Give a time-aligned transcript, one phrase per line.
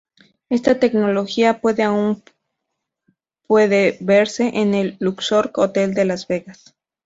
[0.49, 2.23] Esta tecnología puede aún
[3.45, 6.75] puede verse en el Luxor Hotel de Las Vegas.